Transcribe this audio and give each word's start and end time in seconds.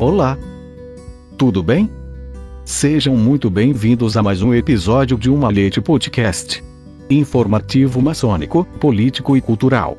Olá! 0.00 0.38
Tudo 1.36 1.62
bem? 1.62 1.90
Sejam 2.64 3.14
muito 3.18 3.50
bem-vindos 3.50 4.16
a 4.16 4.22
mais 4.22 4.40
um 4.40 4.54
episódio 4.54 5.18
de 5.18 5.28
Uma 5.28 5.50
Leite 5.50 5.78
Podcast. 5.78 6.64
Informativo 7.10 8.00
maçônico, 8.00 8.64
político 8.80 9.36
e 9.36 9.42
cultural. 9.42 9.98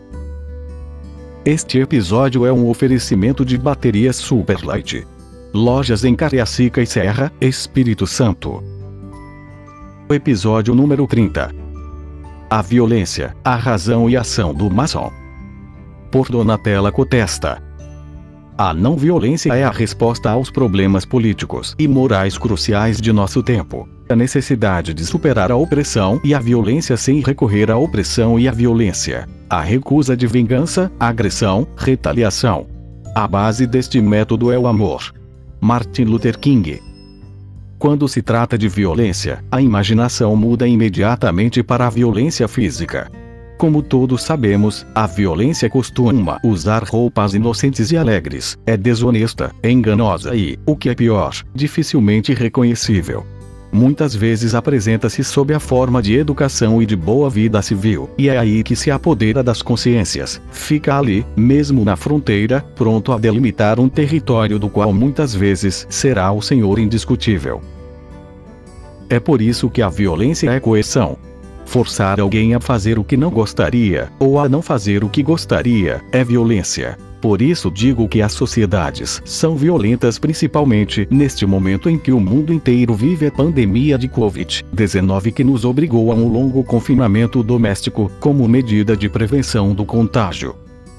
Este 1.45 1.77
episódio 1.77 2.47
é 2.47 2.51
um 2.51 2.67
oferecimento 2.67 3.45
de 3.45 3.59
baterias 3.59 4.15
Superlight. 4.15 5.05
Lojas 5.53 6.03
em 6.03 6.15
Cariacica 6.15 6.81
e 6.81 6.87
Serra, 6.87 7.31
Espírito 7.39 8.07
Santo. 8.07 8.63
Episódio 10.09 10.73
número 10.73 11.05
30. 11.05 11.53
A 12.49 12.61
violência, 12.63 13.35
a 13.43 13.55
razão 13.55 14.09
e 14.09 14.17
a 14.17 14.21
ação 14.21 14.51
do 14.51 14.67
maçom. 14.67 15.11
Por 16.09 16.27
Donatella 16.27 16.91
Cotesta. 16.91 17.70
A 18.61 18.75
não 18.75 18.95
violência 18.95 19.51
é 19.53 19.63
a 19.63 19.71
resposta 19.71 20.29
aos 20.29 20.51
problemas 20.51 21.03
políticos 21.03 21.75
e 21.79 21.87
morais 21.87 22.37
cruciais 22.37 23.01
de 23.01 23.11
nosso 23.11 23.41
tempo. 23.41 23.89
A 24.07 24.15
necessidade 24.15 24.93
de 24.93 25.03
superar 25.03 25.51
a 25.51 25.55
opressão 25.55 26.21
e 26.23 26.31
a 26.31 26.39
violência 26.39 26.95
sem 26.95 27.21
recorrer 27.21 27.71
à 27.71 27.77
opressão 27.77 28.39
e 28.39 28.47
à 28.47 28.51
violência. 28.51 29.27
A 29.49 29.61
recusa 29.61 30.15
de 30.15 30.27
vingança, 30.27 30.91
agressão, 30.99 31.67
retaliação. 31.75 32.67
A 33.15 33.27
base 33.27 33.65
deste 33.65 33.99
método 33.99 34.51
é 34.51 34.59
o 34.59 34.67
amor. 34.67 35.11
Martin 35.59 36.03
Luther 36.03 36.37
King. 36.37 36.79
Quando 37.79 38.07
se 38.07 38.21
trata 38.21 38.59
de 38.59 38.69
violência, 38.69 39.43
a 39.51 39.59
imaginação 39.59 40.35
muda 40.35 40.67
imediatamente 40.67 41.63
para 41.63 41.87
a 41.87 41.89
violência 41.89 42.47
física. 42.47 43.09
Como 43.61 43.83
todos 43.83 44.23
sabemos, 44.23 44.87
a 44.95 45.05
violência 45.05 45.69
costuma 45.69 46.39
usar 46.43 46.83
roupas 46.83 47.35
inocentes 47.35 47.91
e 47.91 47.95
alegres, 47.95 48.57
é 48.65 48.75
desonesta, 48.75 49.53
enganosa 49.63 50.35
e, 50.35 50.57
o 50.65 50.75
que 50.75 50.89
é 50.89 50.95
pior, 50.95 51.31
dificilmente 51.53 52.33
reconhecível. 52.33 53.23
Muitas 53.71 54.15
vezes 54.15 54.55
apresenta-se 54.55 55.23
sob 55.23 55.53
a 55.53 55.59
forma 55.59 56.01
de 56.01 56.15
educação 56.15 56.81
e 56.81 56.87
de 56.87 56.95
boa 56.95 57.29
vida 57.29 57.61
civil, 57.61 58.09
e 58.17 58.29
é 58.29 58.37
aí 58.39 58.63
que 58.63 58.75
se 58.75 58.89
apodera 58.89 59.43
das 59.43 59.61
consciências. 59.61 60.41
Fica 60.51 60.97
ali, 60.97 61.23
mesmo 61.35 61.85
na 61.85 61.95
fronteira, 61.95 62.65
pronto 62.75 63.11
a 63.11 63.19
delimitar 63.19 63.79
um 63.79 63.87
território 63.87 64.57
do 64.57 64.69
qual 64.69 64.91
muitas 64.91 65.35
vezes 65.35 65.85
será 65.87 66.31
o 66.31 66.41
senhor 66.41 66.79
indiscutível. 66.79 67.61
É 69.07 69.19
por 69.19 69.39
isso 69.39 69.69
que 69.69 69.83
a 69.83 69.89
violência 69.89 70.49
é 70.49 70.59
coerção, 70.59 71.15
Forçar 71.71 72.19
alguém 72.19 72.53
a 72.53 72.59
fazer 72.59 72.99
o 72.99 73.03
que 73.03 73.15
não 73.15 73.29
gostaria, 73.29 74.11
ou 74.19 74.37
a 74.37 74.49
não 74.49 74.61
fazer 74.61 75.05
o 75.05 75.09
que 75.09 75.23
gostaria, 75.23 76.03
é 76.11 76.21
violência. 76.21 76.97
Por 77.21 77.41
isso 77.41 77.71
digo 77.71 78.09
que 78.09 78.21
as 78.21 78.33
sociedades 78.33 79.21
são 79.23 79.55
violentas 79.55 80.19
principalmente 80.19 81.07
neste 81.09 81.45
momento 81.45 81.89
em 81.89 81.97
que 81.97 82.11
o 82.11 82.19
mundo 82.19 82.51
inteiro 82.51 82.93
vive 82.93 83.27
a 83.27 83.31
pandemia 83.31 83.97
de 83.97 84.09
Covid-19 84.09 85.31
que 85.31 85.45
nos 85.45 85.63
obrigou 85.63 86.11
a 86.11 86.15
um 86.15 86.27
longo 86.27 86.61
confinamento 86.61 87.41
doméstico 87.41 88.11
como 88.19 88.45
medida 88.49 88.97
de 88.97 89.07
prevenção 89.07 89.73
do 89.73 89.85
contágio. 89.85 90.53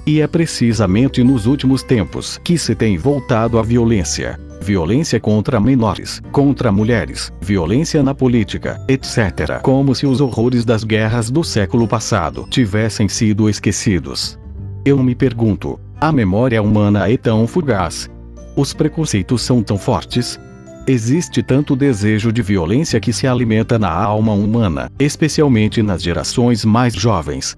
E 0.05 0.21
é 0.21 0.27
precisamente 0.27 1.23
nos 1.23 1.45
últimos 1.45 1.81
tempos 1.81 2.39
que 2.43 2.57
se 2.57 2.75
tem 2.75 2.97
voltado 2.97 3.57
à 3.57 3.61
violência 3.61 4.39
violência 4.63 5.19
contra 5.19 5.59
menores, 5.59 6.21
contra 6.31 6.71
mulheres, 6.71 7.31
violência 7.41 8.01
na 8.01 8.15
política, 8.15 8.81
etc. 8.87 9.59
Como 9.61 9.93
se 9.93 10.07
os 10.07 10.21
horrores 10.21 10.63
das 10.63 10.83
guerras 10.83 11.29
do 11.29 11.43
século 11.43 11.87
passado 11.87 12.47
tivessem 12.49 13.09
sido 13.09 13.49
esquecidos. 13.49 14.39
Eu 14.85 14.97
me 15.03 15.13
pergunto: 15.13 15.79
a 15.99 16.11
memória 16.11 16.61
humana 16.61 17.11
é 17.11 17.17
tão 17.17 17.45
fugaz? 17.45 18.09
Os 18.55 18.73
preconceitos 18.73 19.41
são 19.41 19.61
tão 19.61 19.77
fortes? 19.77 20.39
Existe 20.87 21.43
tanto 21.43 21.75
desejo 21.75 22.31
de 22.31 22.41
violência 22.41 22.99
que 22.99 23.13
se 23.13 23.27
alimenta 23.27 23.79
na 23.79 23.89
alma 23.89 24.33
humana, 24.33 24.89
especialmente 24.99 25.81
nas 25.81 26.01
gerações 26.01 26.65
mais 26.65 26.93
jovens. 26.93 27.57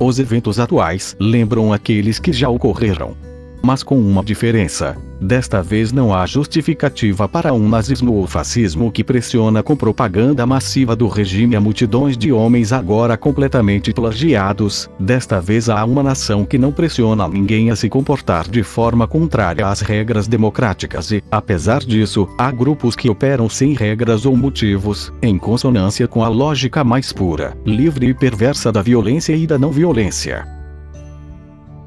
Os 0.00 0.20
eventos 0.20 0.60
atuais 0.60 1.16
lembram 1.18 1.72
aqueles 1.72 2.20
que 2.20 2.32
já 2.32 2.48
ocorreram. 2.48 3.16
Mas 3.60 3.82
com 3.82 3.98
uma 3.98 4.22
diferença. 4.22 4.96
Desta 5.20 5.62
vez 5.62 5.90
não 5.92 6.14
há 6.14 6.24
justificativa 6.26 7.28
para 7.28 7.52
um 7.52 7.68
nazismo 7.68 8.14
ou 8.14 8.26
fascismo 8.26 8.90
que 8.92 9.02
pressiona 9.02 9.62
com 9.62 9.74
propaganda 9.74 10.46
massiva 10.46 10.94
do 10.94 11.08
regime 11.08 11.56
a 11.56 11.60
multidões 11.60 12.16
de 12.16 12.32
homens 12.32 12.72
agora 12.72 13.16
completamente 13.16 13.92
plagiados. 13.92 14.88
Desta 14.98 15.40
vez 15.40 15.68
há 15.68 15.84
uma 15.84 16.02
nação 16.02 16.44
que 16.44 16.56
não 16.56 16.70
pressiona 16.70 17.26
ninguém 17.26 17.70
a 17.70 17.76
se 17.76 17.88
comportar 17.88 18.48
de 18.48 18.62
forma 18.62 19.08
contrária 19.08 19.66
às 19.66 19.80
regras 19.80 20.28
democráticas 20.28 21.10
e, 21.10 21.22
apesar 21.30 21.80
disso, 21.80 22.28
há 22.38 22.50
grupos 22.50 22.94
que 22.94 23.10
operam 23.10 23.48
sem 23.48 23.72
regras 23.74 24.24
ou 24.24 24.36
motivos, 24.36 25.12
em 25.20 25.36
consonância 25.36 26.06
com 26.06 26.22
a 26.22 26.28
lógica 26.28 26.84
mais 26.84 27.12
pura, 27.12 27.56
livre 27.66 28.06
e 28.06 28.14
perversa 28.14 28.70
da 28.70 28.82
violência 28.82 29.34
e 29.34 29.46
da 29.46 29.58
não 29.58 29.72
violência. 29.72 30.57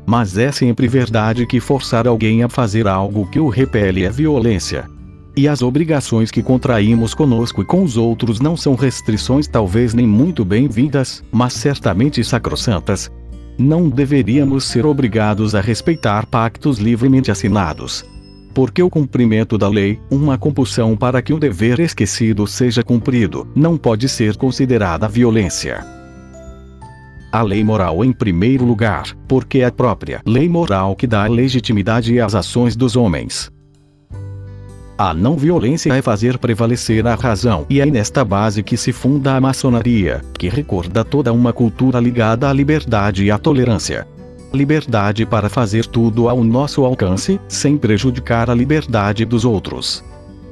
Mas 0.05 0.37
é 0.37 0.51
sempre 0.51 0.87
verdade 0.87 1.45
que 1.45 1.59
forçar 1.59 2.07
alguém 2.07 2.43
a 2.43 2.49
fazer 2.49 2.87
algo 2.87 3.27
que 3.27 3.39
o 3.39 3.49
repele 3.49 4.03
é 4.03 4.09
violência. 4.09 4.89
E 5.35 5.47
as 5.47 5.61
obrigações 5.61 6.29
que 6.29 6.43
contraímos 6.43 7.13
conosco 7.13 7.61
e 7.61 7.65
com 7.65 7.83
os 7.83 7.95
outros 7.95 8.41
não 8.41 8.57
são 8.57 8.75
restrições 8.75 9.47
talvez 9.47 9.93
nem 9.93 10.05
muito 10.05 10.43
bem-vindas, 10.43 11.23
mas 11.31 11.53
certamente 11.53 12.23
sacrossantas. 12.23 13.09
Não 13.57 13.87
deveríamos 13.87 14.65
ser 14.65 14.85
obrigados 14.85 15.55
a 15.55 15.61
respeitar 15.61 16.25
pactos 16.25 16.79
livremente 16.79 17.31
assinados. 17.31 18.03
Porque 18.53 18.83
o 18.83 18.89
cumprimento 18.89 19.57
da 19.57 19.69
lei, 19.69 19.99
uma 20.09 20.37
compulsão 20.37 20.97
para 20.97 21.21
que 21.21 21.33
um 21.33 21.39
dever 21.39 21.79
esquecido 21.79 22.45
seja 22.45 22.83
cumprido, 22.83 23.47
não 23.55 23.77
pode 23.77 24.09
ser 24.09 24.35
considerada 24.35 25.07
violência 25.07 26.00
a 27.31 27.41
lei 27.41 27.63
moral 27.63 28.03
em 28.03 28.11
primeiro 28.11 28.65
lugar, 28.65 29.15
porque 29.27 29.59
é 29.59 29.65
a 29.65 29.71
própria 29.71 30.21
lei 30.25 30.49
moral 30.49 30.95
que 30.95 31.07
dá 31.07 31.25
legitimidade 31.27 32.19
às 32.19 32.35
ações 32.35 32.75
dos 32.75 32.95
homens. 32.95 33.49
A 34.97 35.13
não 35.13 35.35
violência 35.35 35.91
é 35.93 36.01
fazer 36.01 36.37
prevalecer 36.37 37.07
a 37.07 37.15
razão, 37.15 37.65
e 37.69 37.79
é 37.81 37.85
nesta 37.85 38.23
base 38.23 38.61
que 38.61 38.77
se 38.77 38.91
funda 38.91 39.35
a 39.35 39.41
maçonaria, 39.41 40.21
que 40.37 40.47
recorda 40.47 41.03
toda 41.03 41.33
uma 41.33 41.51
cultura 41.51 41.99
ligada 41.99 42.47
à 42.47 42.53
liberdade 42.53 43.23
e 43.23 43.31
à 43.31 43.37
tolerância. 43.37 44.05
Liberdade 44.53 45.25
para 45.25 45.49
fazer 45.49 45.87
tudo 45.87 46.29
ao 46.29 46.43
nosso 46.43 46.85
alcance, 46.85 47.39
sem 47.47 47.77
prejudicar 47.77 48.49
a 48.49 48.53
liberdade 48.53 49.25
dos 49.25 49.43
outros. 49.43 50.03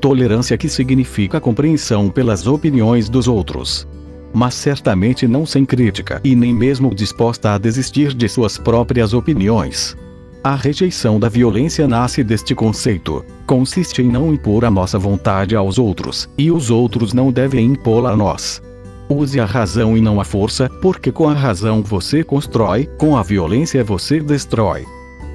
Tolerância 0.02 0.58
que 0.58 0.70
significa 0.70 1.40
compreensão 1.40 2.10
pelas 2.10 2.48
opiniões 2.48 3.10
dos 3.10 3.28
outros 3.28 3.86
mas 4.34 4.54
certamente 4.54 5.28
não 5.28 5.46
sem 5.46 5.66
crítica 5.66 6.22
e 6.24 6.36
nem 6.36 6.54
mesmo 6.54 6.94
disposta 6.94 7.54
a 7.54 7.58
desistir 7.58 8.14
de 8.14 8.28
suas 8.28 8.58
próprias 8.58 9.14
opiniões. 9.14 9.98
A 10.44 10.56
rejeição 10.56 11.20
da 11.20 11.28
violência 11.28 11.88
nasce 11.88 12.24
deste 12.24 12.56
conceito. 12.56 13.26
Consiste 13.46 14.02
em 14.02 14.10
não 14.10 14.34
impor 14.34 14.64
a 14.64 14.72
nossa 14.72 14.98
vontade 14.98 15.56
aos 15.56 15.78
outros, 15.78 16.30
e 16.38 16.50
os 16.50 16.70
outros 16.70 17.14
não 17.14 17.32
devem 17.32 17.66
impô-la 17.66 18.12
a 18.12 18.16
nós. 18.16 18.62
Use 19.10 19.40
a 19.40 19.46
razão 19.46 19.98
e 19.98 20.02
não 20.02 20.22
a 20.22 20.24
força, 20.24 20.70
porque 20.82 21.12
com 21.12 21.28
a 21.28 21.34
razão 21.34 21.82
você 21.82 22.24
constrói, 22.24 22.86
com 22.98 23.18
a 23.18 23.24
violência 23.24 23.84
você 23.84 24.20
destrói. 24.20 24.86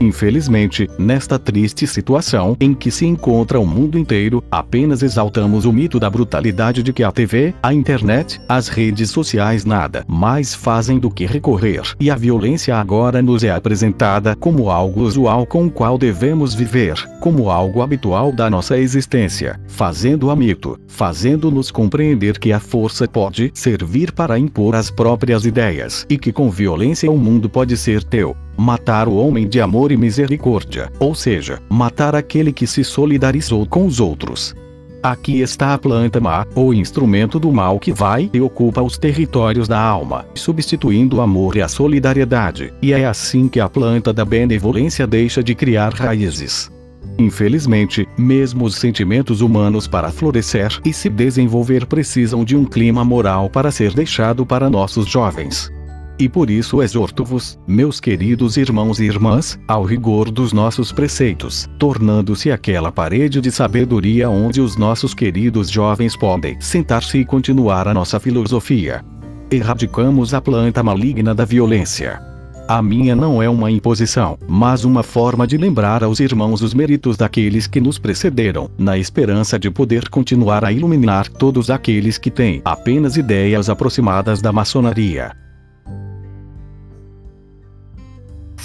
Infelizmente, 0.00 0.88
nesta 0.98 1.38
triste 1.38 1.86
situação 1.86 2.56
em 2.60 2.74
que 2.74 2.90
se 2.90 3.06
encontra 3.06 3.60
o 3.60 3.66
mundo 3.66 3.98
inteiro, 3.98 4.42
apenas 4.50 5.02
exaltamos 5.02 5.64
o 5.64 5.72
mito 5.72 5.98
da 5.98 6.10
brutalidade 6.10 6.82
de 6.82 6.92
que 6.92 7.02
a 7.02 7.12
TV, 7.12 7.54
a 7.62 7.72
internet, 7.72 8.40
as 8.48 8.68
redes 8.68 9.10
sociais 9.10 9.64
nada 9.64 10.04
mais 10.06 10.54
fazem 10.54 10.98
do 10.98 11.10
que 11.10 11.26
recorrer, 11.26 11.82
e 11.98 12.10
a 12.10 12.16
violência 12.16 12.76
agora 12.76 13.22
nos 13.22 13.44
é 13.44 13.50
apresentada 13.50 14.36
como 14.36 14.70
algo 14.70 15.02
usual 15.02 15.46
com 15.46 15.66
o 15.66 15.70
qual 15.70 15.98
devemos 15.98 16.54
viver, 16.54 16.94
como 17.20 17.50
algo 17.50 17.82
habitual 17.82 18.32
da 18.32 18.50
nossa 18.50 18.78
existência, 18.78 19.60
fazendo 19.66 20.30
a 20.30 20.36
mito, 20.36 20.78
fazendo-nos 20.86 21.70
compreender 21.70 22.38
que 22.38 22.52
a 22.52 22.60
força 22.60 23.06
pode 23.06 23.50
servir 23.54 24.12
para 24.12 24.38
impor 24.38 24.74
as 24.74 24.90
próprias 24.90 25.44
ideias, 25.44 26.06
e 26.08 26.18
que 26.18 26.32
com 26.32 26.50
violência 26.50 27.10
o 27.10 27.18
mundo 27.18 27.48
pode 27.48 27.76
ser 27.76 28.02
teu 28.02 28.36
matar 28.56 29.08
o 29.08 29.16
homem 29.16 29.48
de 29.48 29.60
amor 29.60 29.92
e 29.92 29.96
misericórdia, 29.96 30.90
ou 30.98 31.14
seja, 31.14 31.60
matar 31.68 32.14
aquele 32.14 32.52
que 32.52 32.66
se 32.66 32.84
solidarizou 32.84 33.66
com 33.66 33.86
os 33.86 34.00
outros. 34.00 34.54
Aqui 35.02 35.42
está 35.42 35.74
a 35.74 35.78
planta 35.78 36.18
má, 36.18 36.46
ou 36.54 36.72
instrumento 36.72 37.38
do 37.38 37.52
mal 37.52 37.78
que 37.78 37.92
vai 37.92 38.30
e 38.32 38.40
ocupa 38.40 38.80
os 38.80 38.96
territórios 38.96 39.68
da 39.68 39.78
alma, 39.78 40.24
substituindo 40.34 41.16
o 41.16 41.20
amor 41.20 41.56
e 41.56 41.60
a 41.60 41.68
solidariedade, 41.68 42.72
e 42.80 42.92
é 42.92 43.04
assim 43.04 43.46
que 43.46 43.60
a 43.60 43.68
planta 43.68 44.14
da 44.14 44.24
benevolência 44.24 45.06
deixa 45.06 45.42
de 45.42 45.54
criar 45.54 45.92
raízes. 45.92 46.72
Infelizmente, 47.18 48.08
mesmo 48.16 48.64
os 48.64 48.76
sentimentos 48.76 49.42
humanos 49.42 49.86
para 49.86 50.10
florescer 50.10 50.80
e 50.84 50.92
se 50.92 51.10
desenvolver 51.10 51.86
precisam 51.86 52.42
de 52.42 52.56
um 52.56 52.64
clima 52.64 53.04
moral 53.04 53.50
para 53.50 53.70
ser 53.70 53.92
deixado 53.92 54.46
para 54.46 54.70
nossos 54.70 55.06
jovens. 55.06 55.70
E 56.18 56.28
por 56.28 56.48
isso 56.48 56.80
exorto-vos, 56.80 57.58
meus 57.66 57.98
queridos 57.98 58.56
irmãos 58.56 59.00
e 59.00 59.04
irmãs, 59.04 59.58
ao 59.66 59.82
rigor 59.82 60.30
dos 60.30 60.52
nossos 60.52 60.92
preceitos, 60.92 61.68
tornando-se 61.76 62.52
aquela 62.52 62.92
parede 62.92 63.40
de 63.40 63.50
sabedoria 63.50 64.30
onde 64.30 64.60
os 64.60 64.76
nossos 64.76 65.12
queridos 65.12 65.68
jovens 65.68 66.16
podem 66.16 66.60
sentar-se 66.60 67.18
e 67.18 67.24
continuar 67.24 67.88
a 67.88 67.94
nossa 67.94 68.20
filosofia. 68.20 69.04
Erradicamos 69.50 70.32
a 70.34 70.40
planta 70.40 70.82
maligna 70.82 71.34
da 71.34 71.44
violência. 71.44 72.20
A 72.66 72.80
minha 72.80 73.14
não 73.14 73.42
é 73.42 73.48
uma 73.48 73.70
imposição, 73.70 74.38
mas 74.48 74.84
uma 74.84 75.02
forma 75.02 75.46
de 75.46 75.58
lembrar 75.58 76.02
aos 76.02 76.18
irmãos 76.18 76.62
os 76.62 76.72
méritos 76.72 77.16
daqueles 77.16 77.66
que 77.66 77.78
nos 77.78 77.98
precederam, 77.98 78.70
na 78.78 78.96
esperança 78.96 79.58
de 79.58 79.70
poder 79.70 80.08
continuar 80.08 80.64
a 80.64 80.72
iluminar 80.72 81.28
todos 81.28 81.68
aqueles 81.68 82.16
que 82.16 82.30
têm 82.30 82.62
apenas 82.64 83.18
ideias 83.18 83.68
aproximadas 83.68 84.40
da 84.40 84.50
maçonaria. 84.50 85.36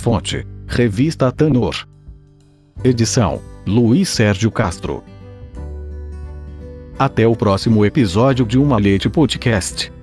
Fonte: 0.10 0.44
Revista 0.66 1.32
Tanor. 1.32 1.88
Edição: 2.84 3.40
Luiz 3.64 4.10
Sérgio 4.10 4.50
Castro. 4.50 5.04
Até 6.98 7.28
o 7.28 7.36
próximo 7.36 7.86
episódio 7.86 8.44
de 8.44 8.58
Uma 8.58 8.80
Leite 8.80 9.08
Podcast. 9.08 9.94